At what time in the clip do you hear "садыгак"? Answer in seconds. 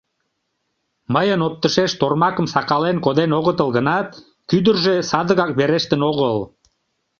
5.09-5.51